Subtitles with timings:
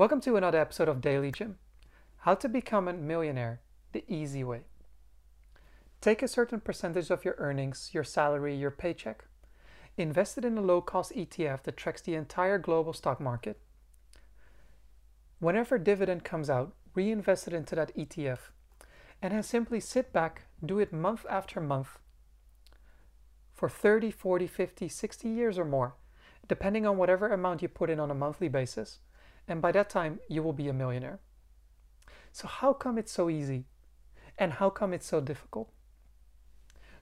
[0.00, 1.58] Welcome to another episode of Daily Jim.
[2.20, 3.60] How to become a millionaire
[3.92, 4.62] the easy way.
[6.00, 9.26] Take a certain percentage of your earnings, your salary, your paycheck.
[9.98, 13.60] Invest it in a low cost ETF that tracks the entire global stock market.
[15.38, 18.38] Whenever dividend comes out, reinvest it into that ETF.
[19.20, 21.98] And then simply sit back, do it month after month
[23.52, 25.96] for 30, 40, 50, 60 years or more,
[26.48, 29.00] depending on whatever amount you put in on a monthly basis.
[29.50, 31.18] And by that time, you will be a millionaire.
[32.30, 33.64] So, how come it's so easy?
[34.38, 35.68] And how come it's so difficult?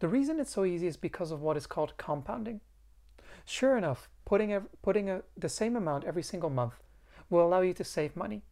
[0.00, 2.60] The reason it's so easy is because of what is called compounding.
[3.44, 6.74] Sure enough, putting, a, putting a, the same amount every single month
[7.30, 8.42] will allow you to save money.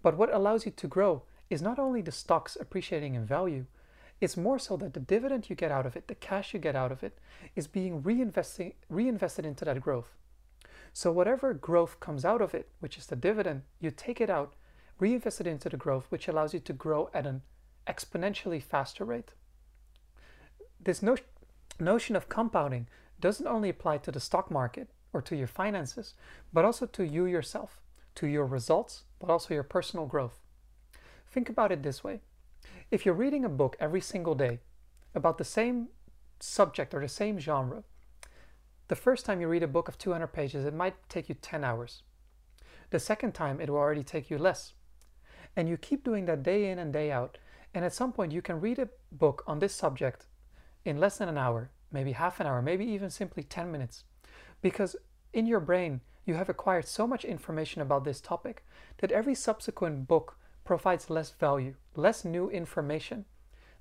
[0.00, 3.66] But what allows you to grow is not only the stocks appreciating in value,
[4.20, 6.76] it's more so that the dividend you get out of it, the cash you get
[6.76, 7.18] out of it,
[7.56, 10.14] is being reinvested into that growth.
[10.96, 14.54] So whatever growth comes out of it, which is the dividend, you take it out,
[14.98, 17.42] reinvest it into the growth, which allows you to grow at an
[17.86, 19.34] exponentially faster rate.
[20.80, 21.18] This no
[21.78, 22.88] notion of compounding
[23.20, 26.14] doesn't only apply to the stock market or to your finances,
[26.50, 27.78] but also to you yourself,
[28.14, 30.38] to your results, but also your personal growth.
[31.30, 32.20] Think about it this way.
[32.90, 34.60] If you're reading a book every single day
[35.14, 35.88] about the same
[36.40, 37.84] subject or the same genre,
[38.88, 41.64] the first time you read a book of 200 pages, it might take you 10
[41.64, 42.02] hours.
[42.90, 44.74] The second time, it will already take you less.
[45.56, 47.38] And you keep doing that day in and day out.
[47.74, 50.26] And at some point, you can read a book on this subject
[50.84, 54.04] in less than an hour, maybe half an hour, maybe even simply 10 minutes.
[54.62, 54.94] Because
[55.32, 58.64] in your brain, you have acquired so much information about this topic
[58.98, 63.24] that every subsequent book provides less value, less new information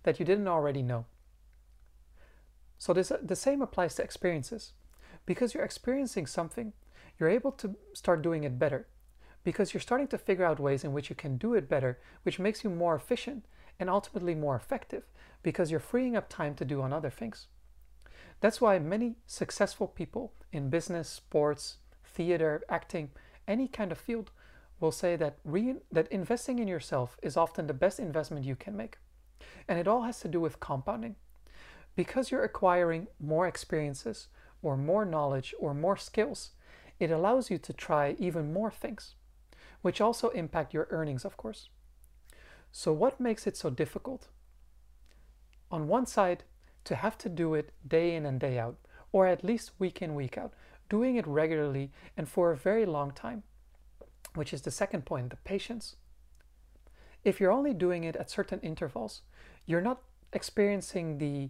[0.03, 1.05] that you didn't already know.
[2.77, 4.73] So this, the same applies to experiences.
[5.25, 6.73] Because you're experiencing something,
[7.19, 8.87] you're able to start doing it better.
[9.43, 12.39] Because you're starting to figure out ways in which you can do it better, which
[12.39, 13.45] makes you more efficient
[13.79, 15.03] and ultimately more effective
[15.43, 17.47] because you're freeing up time to do on other things.
[18.41, 23.11] That's why many successful people in business, sports, theater, acting,
[23.47, 24.31] any kind of field
[24.79, 25.37] will say that,
[25.91, 28.97] that investing in yourself is often the best investment you can make.
[29.67, 31.15] And it all has to do with compounding.
[31.95, 34.27] Because you're acquiring more experiences
[34.65, 36.51] or more knowledge or more skills,
[36.99, 39.15] it allows you to try even more things,
[39.81, 41.69] which also impact your earnings, of course.
[42.71, 44.27] So, what makes it so difficult?
[45.71, 46.43] On one side,
[46.83, 48.77] to have to do it day in and day out,
[49.11, 50.53] or at least week in, week out,
[50.89, 53.43] doing it regularly and for a very long time
[54.35, 55.95] which is the second point, the patience.
[57.23, 59.21] If you're only doing it at certain intervals,
[59.65, 60.01] you're not
[60.33, 61.49] experiencing the,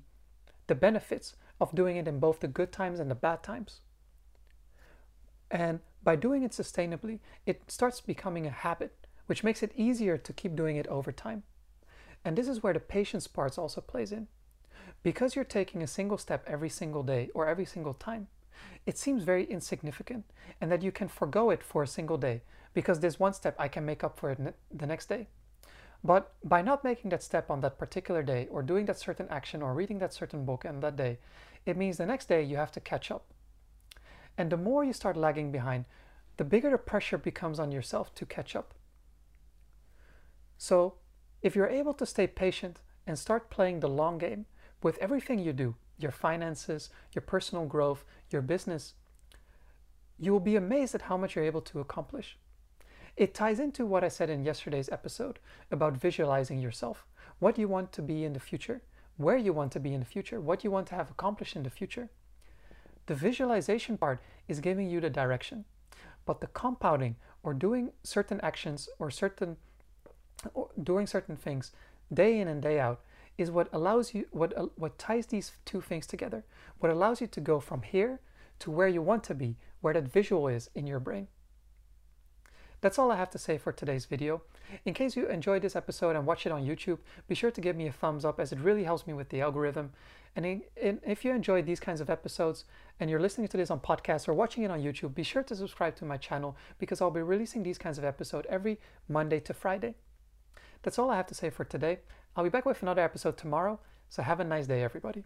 [0.67, 3.81] the benefits of doing it in both the good times and the bad times.
[5.49, 10.33] And by doing it sustainably, it starts becoming a habit, which makes it easier to
[10.33, 11.43] keep doing it over time.
[12.23, 14.27] And this is where the patience part also plays in.
[15.03, 18.27] Because you're taking a single step every single day or every single time,
[18.85, 20.25] it seems very insignificant
[20.59, 22.41] and that you can forego it for a single day
[22.73, 25.27] because there's one step I can make up for it the next day.
[26.05, 29.63] But by not making that step on that particular day or doing that certain action
[29.63, 31.17] or reading that certain book on that day,
[31.65, 33.25] it means the next day you have to catch up.
[34.37, 35.85] And the more you start lagging behind,
[36.37, 38.75] the bigger the pressure becomes on yourself to catch up.
[40.59, 40.93] So,
[41.41, 44.45] if you're able to stay patient and start playing the long game
[44.83, 48.93] with everything you do, your finances, your personal growth, your business,
[50.19, 52.37] you will be amazed at how much you're able to accomplish.
[53.17, 55.39] It ties into what I said in yesterday's episode
[55.71, 57.05] about visualizing yourself,
[57.39, 58.81] what you want to be in the future,
[59.15, 61.63] where you want to be in the future, what you want to have accomplished in
[61.63, 62.09] the future.
[63.05, 65.63] The visualization part is giving you the direction,
[66.25, 69.57] but the compounding or doing certain actions or certain
[70.53, 71.71] or doing certain things
[72.13, 72.99] day in and day out
[73.37, 76.43] is what allows you what uh, what ties these two things together.
[76.79, 78.19] What allows you to go from here
[78.59, 81.27] to where you want to be, where that visual is in your brain.
[82.85, 84.43] That's all I have to say for today's video.
[84.85, 87.75] In case you enjoyed this episode and watch it on YouTube, be sure to give
[87.75, 89.91] me a thumbs up as it really helps me with the algorithm.
[90.35, 92.63] And, in, in, if you enjoyed these kinds of episodes
[92.99, 95.55] and you're listening to this on podcast or watching it on YouTube, be sure to
[95.55, 98.79] subscribe to my channel because I'll be releasing these kinds of episodes every
[99.09, 99.95] Monday to Friday.
[100.83, 102.01] That's all I have to say for today.
[102.35, 103.79] I'll be back with another episode tomorrow,
[104.09, 105.23] so have a nice day, everybody.